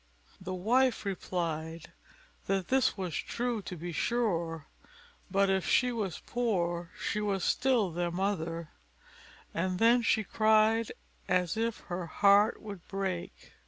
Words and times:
The 0.41 0.55
wife 0.55 1.05
replied 1.05 1.91
"that 2.47 2.69
this 2.69 2.97
was 2.97 3.13
true, 3.15 3.61
to 3.61 3.75
be 3.77 3.91
sure; 3.91 4.65
but 5.29 5.47
if 5.47 5.63
she 5.69 5.91
was 5.91 6.23
poor, 6.25 6.89
she 6.99 7.21
was 7.21 7.43
still 7.43 7.91
their 7.91 8.09
mother;" 8.09 8.71
and 9.53 9.77
then 9.77 10.01
she 10.01 10.23
cried 10.23 10.91
as 11.27 11.55
if 11.55 11.81
her 11.81 12.07
heart 12.07 12.63
would 12.63 12.87
break. 12.87 13.51